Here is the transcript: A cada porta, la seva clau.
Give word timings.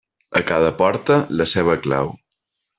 A 0.39 0.41
cada 0.51 0.71
porta, 0.79 1.19
la 1.43 1.49
seva 1.53 1.79
clau. 1.87 2.13